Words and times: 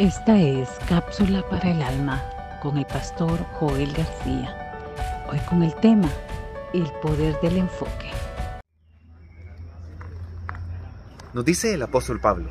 Esta 0.00 0.40
es 0.40 0.70
Cápsula 0.88 1.46
para 1.50 1.72
el 1.72 1.82
Alma 1.82 2.22
con 2.62 2.78
el 2.78 2.86
pastor 2.86 3.38
Joel 3.58 3.92
García. 3.92 4.56
Hoy 5.30 5.38
con 5.40 5.62
el 5.62 5.74
tema 5.74 6.08
El 6.72 6.90
poder 7.02 7.38
del 7.42 7.58
enfoque. 7.58 8.10
Nos 11.34 11.44
dice 11.44 11.74
el 11.74 11.82
apóstol 11.82 12.18
Pablo, 12.18 12.48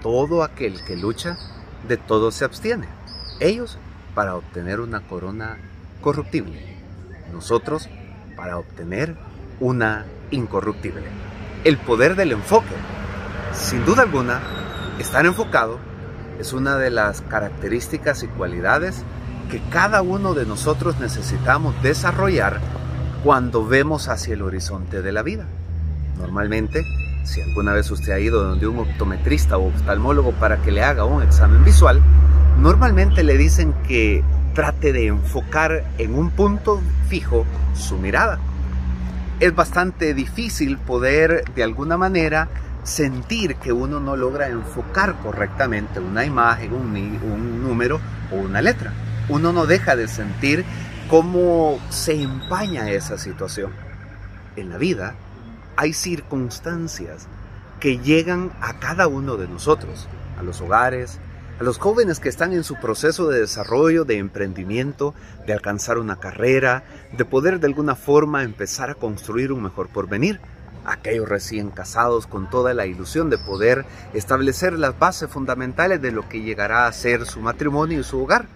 todo 0.00 0.42
aquel 0.42 0.82
que 0.86 0.96
lucha, 0.96 1.36
de 1.86 1.98
todo 1.98 2.30
se 2.30 2.46
abstiene. 2.46 2.88
Ellos 3.40 3.76
para 4.14 4.34
obtener 4.34 4.80
una 4.80 5.06
corona 5.06 5.58
corruptible. 6.00 6.78
Nosotros 7.30 7.90
para 8.38 8.56
obtener 8.56 9.16
una 9.60 10.06
incorruptible. 10.30 11.04
El 11.62 11.76
poder 11.76 12.16
del 12.16 12.32
enfoque. 12.32 12.74
Sin 13.52 13.84
duda 13.84 14.00
alguna, 14.00 14.40
estar 14.98 15.26
enfocado 15.26 15.89
es 16.40 16.54
una 16.54 16.76
de 16.76 16.90
las 16.90 17.20
características 17.20 18.22
y 18.22 18.26
cualidades 18.26 19.04
que 19.50 19.60
cada 19.70 20.00
uno 20.00 20.32
de 20.32 20.46
nosotros 20.46 20.98
necesitamos 20.98 21.74
desarrollar 21.82 22.60
cuando 23.22 23.66
vemos 23.66 24.08
hacia 24.08 24.32
el 24.32 24.42
horizonte 24.42 25.02
de 25.02 25.12
la 25.12 25.22
vida. 25.22 25.44
Normalmente, 26.18 26.82
si 27.24 27.42
alguna 27.42 27.74
vez 27.74 27.90
usted 27.90 28.12
ha 28.12 28.20
ido 28.20 28.42
donde 28.42 28.66
un 28.66 28.78
optometrista 28.78 29.58
o 29.58 29.68
oftalmólogo 29.68 30.32
para 30.32 30.62
que 30.62 30.72
le 30.72 30.82
haga 30.82 31.04
un 31.04 31.22
examen 31.22 31.62
visual, 31.62 32.00
normalmente 32.58 33.22
le 33.22 33.36
dicen 33.36 33.74
que 33.86 34.24
trate 34.54 34.94
de 34.94 35.08
enfocar 35.08 35.84
en 35.98 36.14
un 36.14 36.30
punto 36.30 36.80
fijo 37.08 37.44
su 37.74 37.98
mirada. 37.98 38.38
Es 39.40 39.54
bastante 39.54 40.14
difícil 40.14 40.78
poder 40.78 41.44
de 41.54 41.62
alguna 41.64 41.98
manera 41.98 42.48
sentir 42.82 43.56
que 43.56 43.72
uno 43.72 44.00
no 44.00 44.16
logra 44.16 44.48
enfocar 44.48 45.16
correctamente 45.22 46.00
una 46.00 46.24
imagen, 46.24 46.72
un, 46.72 47.62
número 47.62 48.00
o 48.32 48.36
una 48.36 48.62
letra. 48.62 48.92
Uno 49.28 49.52
no 49.52 49.66
deja 49.66 49.96
de 49.96 50.08
sentir 50.08 50.64
cómo 51.08 51.78
se 51.90 52.20
empaña 52.20 52.90
esa 52.90 53.18
situación. 53.18 53.72
En 54.56 54.70
la 54.70 54.78
vida 54.78 55.14
hay 55.76 55.92
circunstancias 55.92 57.26
que 57.78 57.98
llegan 57.98 58.52
a 58.60 58.78
cada 58.78 59.06
uno 59.06 59.36
de 59.36 59.48
nosotros, 59.48 60.08
a 60.38 60.42
los 60.42 60.60
hogares, 60.60 61.18
a 61.58 61.62
los 61.62 61.78
jóvenes 61.78 62.20
que 62.20 62.28
están 62.28 62.52
en 62.52 62.64
su 62.64 62.76
proceso 62.76 63.28
de 63.28 63.40
desarrollo, 63.40 64.04
de 64.04 64.18
emprendimiento, 64.18 65.14
de 65.46 65.52
alcanzar 65.52 65.98
una 65.98 66.16
carrera, 66.16 66.84
de 67.16 67.24
poder 67.24 67.60
de 67.60 67.66
alguna 67.66 67.94
forma 67.94 68.42
empezar 68.42 68.90
a 68.90 68.94
construir 68.94 69.52
un 69.52 69.62
mejor 69.62 69.88
porvenir 69.88 70.40
aquellos 70.90 71.28
recién 71.28 71.70
casados 71.70 72.26
con 72.26 72.50
toda 72.50 72.74
la 72.74 72.86
ilusión 72.86 73.30
de 73.30 73.38
poder 73.38 73.84
establecer 74.12 74.78
las 74.78 74.98
bases 74.98 75.30
fundamentales 75.30 76.02
de 76.02 76.12
lo 76.12 76.28
que 76.28 76.42
llegará 76.42 76.86
a 76.86 76.92
ser 76.92 77.26
su 77.26 77.40
matrimonio 77.40 78.00
y 78.00 78.04
su 78.04 78.22
hogar. 78.22 78.46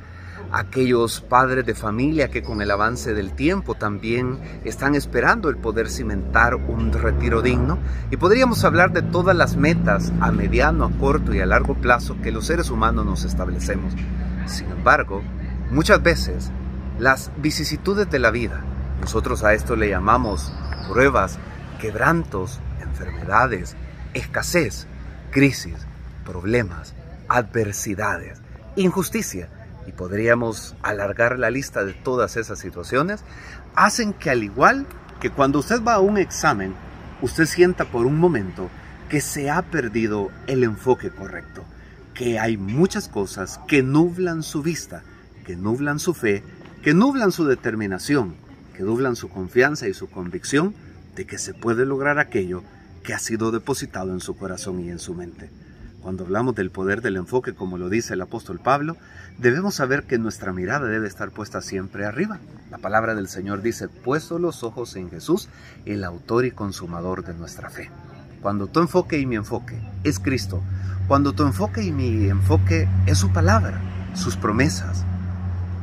Aquellos 0.52 1.20
padres 1.20 1.64
de 1.64 1.74
familia 1.74 2.28
que 2.28 2.42
con 2.42 2.60
el 2.60 2.70
avance 2.70 3.14
del 3.14 3.32
tiempo 3.32 3.74
también 3.74 4.38
están 4.64 4.94
esperando 4.94 5.48
el 5.48 5.56
poder 5.56 5.88
cimentar 5.88 6.54
un 6.54 6.92
retiro 6.92 7.42
digno. 7.42 7.78
Y 8.10 8.16
podríamos 8.16 8.64
hablar 8.64 8.92
de 8.92 9.02
todas 9.02 9.36
las 9.36 9.56
metas 9.56 10.12
a 10.20 10.30
mediano, 10.30 10.84
a 10.84 10.90
corto 10.90 11.34
y 11.34 11.40
a 11.40 11.46
largo 11.46 11.74
plazo 11.74 12.16
que 12.22 12.30
los 12.30 12.46
seres 12.46 12.70
humanos 12.70 13.04
nos 13.06 13.24
establecemos. 13.24 13.94
Sin 14.46 14.70
embargo, 14.70 15.22
muchas 15.70 16.02
veces 16.02 16.50
las 16.98 17.30
vicisitudes 17.38 18.08
de 18.10 18.18
la 18.18 18.30
vida, 18.30 18.60
nosotros 19.00 19.42
a 19.42 19.54
esto 19.54 19.74
le 19.74 19.88
llamamos 19.88 20.52
pruebas, 20.92 21.38
quebrantos, 21.84 22.60
enfermedades, 22.80 23.76
escasez, 24.14 24.86
crisis, 25.30 25.74
problemas, 26.24 26.94
adversidades, 27.28 28.40
injusticia, 28.74 29.50
y 29.86 29.92
podríamos 29.92 30.74
alargar 30.82 31.38
la 31.38 31.50
lista 31.50 31.84
de 31.84 31.92
todas 31.92 32.38
esas 32.38 32.58
situaciones, 32.58 33.22
hacen 33.74 34.14
que 34.14 34.30
al 34.30 34.42
igual 34.44 34.86
que 35.20 35.28
cuando 35.28 35.58
usted 35.58 35.82
va 35.82 35.96
a 35.96 36.00
un 36.00 36.16
examen, 36.16 36.74
usted 37.20 37.44
sienta 37.44 37.84
por 37.84 38.06
un 38.06 38.18
momento 38.18 38.70
que 39.10 39.20
se 39.20 39.50
ha 39.50 39.60
perdido 39.60 40.30
el 40.46 40.64
enfoque 40.64 41.10
correcto, 41.10 41.64
que 42.14 42.38
hay 42.38 42.56
muchas 42.56 43.10
cosas 43.10 43.60
que 43.68 43.82
nublan 43.82 44.42
su 44.42 44.62
vista, 44.62 45.02
que 45.44 45.54
nublan 45.54 45.98
su 45.98 46.14
fe, 46.14 46.42
que 46.82 46.94
nublan 46.94 47.30
su 47.30 47.44
determinación, 47.44 48.36
que 48.74 48.84
nublan 48.84 49.16
su 49.16 49.28
confianza 49.28 49.86
y 49.86 49.92
su 49.92 50.08
convicción 50.08 50.74
de 51.16 51.26
que 51.26 51.38
se 51.38 51.54
puede 51.54 51.86
lograr 51.86 52.18
aquello 52.18 52.62
que 53.02 53.14
ha 53.14 53.18
sido 53.18 53.50
depositado 53.50 54.12
en 54.12 54.20
su 54.20 54.36
corazón 54.36 54.80
y 54.80 54.90
en 54.90 54.98
su 54.98 55.14
mente. 55.14 55.50
Cuando 56.00 56.24
hablamos 56.24 56.54
del 56.54 56.70
poder 56.70 57.00
del 57.00 57.16
enfoque, 57.16 57.54
como 57.54 57.78
lo 57.78 57.88
dice 57.88 58.12
el 58.12 58.20
apóstol 58.20 58.60
Pablo, 58.60 58.96
debemos 59.38 59.76
saber 59.76 60.04
que 60.04 60.18
nuestra 60.18 60.52
mirada 60.52 60.86
debe 60.86 61.08
estar 61.08 61.30
puesta 61.30 61.62
siempre 61.62 62.04
arriba. 62.04 62.40
La 62.70 62.78
palabra 62.78 63.14
del 63.14 63.26
Señor 63.26 63.62
dice, 63.62 63.88
puesto 63.88 64.38
los 64.38 64.64
ojos 64.64 64.96
en 64.96 65.08
Jesús, 65.08 65.48
el 65.86 66.04
autor 66.04 66.44
y 66.44 66.50
consumador 66.50 67.24
de 67.24 67.32
nuestra 67.32 67.70
fe. 67.70 67.90
Cuando 68.42 68.66
tu 68.66 68.80
enfoque 68.80 69.18
y 69.18 69.24
mi 69.24 69.36
enfoque 69.36 69.80
es 70.02 70.18
Cristo, 70.18 70.62
cuando 71.08 71.32
tu 71.32 71.44
enfoque 71.44 71.82
y 71.82 71.92
mi 71.92 72.28
enfoque 72.28 72.86
es 73.06 73.16
su 73.16 73.32
palabra, 73.32 73.80
sus 74.14 74.36
promesas, 74.36 75.06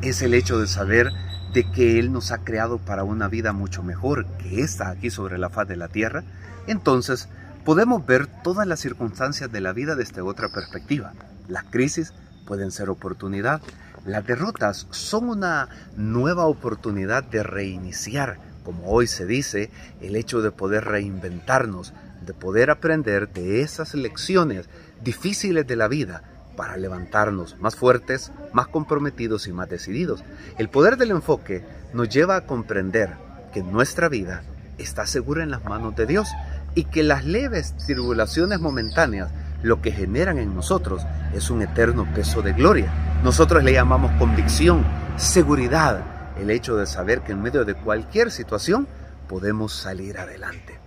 es 0.03 0.21
el 0.21 0.35
hecho 0.35 0.59
de 0.59 0.67
saber 0.67 1.11
de 1.53 1.69
que 1.69 1.99
Él 1.99 2.11
nos 2.11 2.31
ha 2.31 2.39
creado 2.39 2.77
para 2.77 3.03
una 3.03 3.27
vida 3.27 3.53
mucho 3.53 3.83
mejor 3.83 4.25
que 4.37 4.61
esta 4.61 4.89
aquí 4.89 5.09
sobre 5.09 5.37
la 5.37 5.49
faz 5.49 5.67
de 5.67 5.75
la 5.75 5.87
tierra, 5.87 6.23
entonces 6.67 7.27
podemos 7.65 8.05
ver 8.05 8.27
todas 8.43 8.65
las 8.67 8.79
circunstancias 8.79 9.51
de 9.51 9.61
la 9.61 9.73
vida 9.73 9.95
desde 9.95 10.21
otra 10.21 10.49
perspectiva. 10.49 11.13
Las 11.47 11.63
crisis 11.65 12.13
pueden 12.45 12.71
ser 12.71 12.89
oportunidad, 12.89 13.61
las 14.05 14.25
derrotas 14.25 14.87
son 14.89 15.29
una 15.29 15.69
nueva 15.95 16.45
oportunidad 16.45 17.23
de 17.23 17.43
reiniciar, 17.43 18.39
como 18.63 18.85
hoy 18.87 19.07
se 19.07 19.25
dice, 19.25 19.69
el 20.01 20.15
hecho 20.15 20.41
de 20.41 20.51
poder 20.51 20.85
reinventarnos, 20.85 21.93
de 22.25 22.33
poder 22.33 22.69
aprender 22.69 23.31
de 23.31 23.61
esas 23.61 23.93
lecciones 23.93 24.69
difíciles 25.03 25.67
de 25.67 25.75
la 25.75 25.87
vida 25.87 26.23
para 26.55 26.77
levantarnos 26.77 27.57
más 27.59 27.75
fuertes, 27.75 28.31
más 28.53 28.67
comprometidos 28.67 29.47
y 29.47 29.53
más 29.53 29.69
decididos. 29.69 30.23
El 30.57 30.69
poder 30.69 30.97
del 30.97 31.11
enfoque 31.11 31.63
nos 31.93 32.09
lleva 32.09 32.35
a 32.35 32.45
comprender 32.45 33.15
que 33.53 33.63
nuestra 33.63 34.09
vida 34.09 34.43
está 34.77 35.05
segura 35.05 35.43
en 35.43 35.51
las 35.51 35.63
manos 35.63 35.95
de 35.95 36.05
Dios 36.05 36.27
y 36.75 36.85
que 36.85 37.03
las 37.03 37.25
leves 37.25 37.75
tribulaciones 37.77 38.59
momentáneas 38.59 39.29
lo 39.63 39.81
que 39.81 39.91
generan 39.91 40.37
en 40.39 40.55
nosotros 40.55 41.03
es 41.33 41.49
un 41.49 41.61
eterno 41.61 42.07
peso 42.13 42.41
de 42.41 42.53
gloria. 42.53 42.91
Nosotros 43.23 43.63
le 43.63 43.73
llamamos 43.73 44.11
convicción, 44.17 44.83
seguridad, 45.17 46.03
el 46.39 46.49
hecho 46.49 46.77
de 46.77 46.87
saber 46.87 47.21
que 47.21 47.33
en 47.33 47.41
medio 47.41 47.65
de 47.65 47.75
cualquier 47.75 48.31
situación 48.31 48.87
podemos 49.27 49.73
salir 49.73 50.17
adelante. 50.17 50.79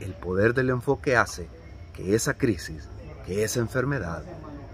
El 0.00 0.12
poder 0.12 0.54
del 0.54 0.70
enfoque 0.70 1.16
hace 1.16 1.48
que 1.94 2.14
esa 2.14 2.34
crisis, 2.34 2.88
que 3.26 3.44
esa 3.44 3.60
enfermedad, 3.60 4.22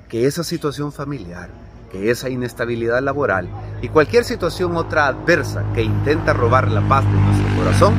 que 0.09 0.27
esa 0.27 0.45
situación 0.45 0.93
familiar, 0.93 1.51
que 1.91 2.11
esa 2.11 2.29
inestabilidad 2.29 3.03
laboral 3.03 3.49
y 3.83 3.89
cualquier 3.89 4.25
situación 4.25 4.77
otra 4.77 5.07
adversa 5.07 5.65
que 5.75 5.83
intenta 5.83 6.33
robar 6.33 6.71
la 6.71 6.87
paz 6.89 7.05
de 7.05 7.21
nuestro 7.21 7.57
corazón, 7.57 7.95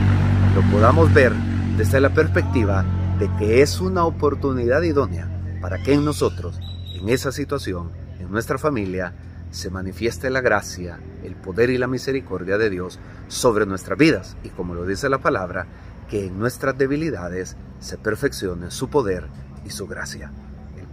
lo 0.54 0.62
podamos 0.72 1.14
ver 1.14 1.34
desde 1.78 2.00
la 2.00 2.14
perspectiva 2.14 2.86
de 3.20 3.30
que 3.38 3.62
es 3.62 3.80
una 3.80 4.06
oportunidad 4.06 4.82
idónea 4.82 5.30
para 5.62 5.82
que 5.82 5.94
en 5.94 6.06
nosotros, 6.06 6.60
en 6.94 7.10
esa 7.10 7.32
situación, 7.32 7.92
en 8.20 8.30
nuestra 8.32 8.58
familia, 8.58 9.14
se 9.52 9.70
manifieste 9.70 10.30
la 10.30 10.42
gracia, 10.42 11.00
el 11.24 11.36
poder 11.36 11.70
y 11.70 11.78
la 11.78 11.88
misericordia 11.88 12.58
de 12.58 12.70
Dios 12.70 13.00
sobre 13.30 13.66
nuestras 13.66 13.98
vidas 13.98 14.36
y 14.44 14.50
como 14.50 14.76
lo 14.76 14.86
dice 14.86 15.08
la 15.10 15.20
palabra, 15.20 15.66
que 16.10 16.28
en 16.28 16.38
nuestras 16.38 16.78
debilidades 16.78 17.56
se 17.80 17.98
perfeccione 17.98 18.70
su 18.70 18.90
poder 18.90 19.28
y 19.66 19.70
su 19.70 19.88
gracia 19.88 20.32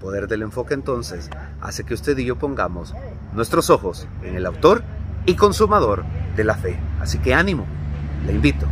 poder 0.03 0.27
del 0.27 0.43
enfoque 0.43 0.75
entonces 0.75 1.31
hace 1.61 1.85
que 1.85 1.95
usted 1.95 2.19
y 2.19 2.25
yo 2.25 2.37
pongamos 2.37 2.93
nuestros 3.33 3.71
ojos 3.71 4.09
en 4.25 4.35
el 4.35 4.45
autor 4.45 4.83
y 5.25 5.37
consumador 5.37 6.05
de 6.37 6.43
la 6.43 6.57
fe. 6.57 6.77
Así 7.01 7.19
que 7.19 7.33
ánimo, 7.33 7.65
le 8.27 8.33
invito 8.33 8.67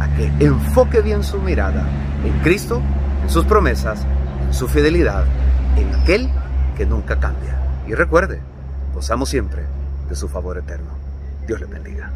a 0.00 0.08
que 0.14 0.30
enfoque 0.44 1.00
bien 1.00 1.24
su 1.24 1.38
mirada 1.38 1.84
en 2.24 2.38
Cristo, 2.40 2.80
en 3.22 3.28
sus 3.28 3.44
promesas, 3.44 4.06
en 4.46 4.54
su 4.54 4.68
fidelidad, 4.68 5.24
en 5.76 5.92
aquel 5.94 6.30
que 6.76 6.86
nunca 6.86 7.18
cambia. 7.18 7.58
Y 7.88 7.94
recuerde, 7.94 8.40
gozamos 8.94 9.28
siempre 9.28 9.64
de 10.08 10.14
su 10.14 10.28
favor 10.28 10.56
eterno. 10.56 10.90
Dios 11.48 11.60
le 11.60 11.66
bendiga. 11.66 12.12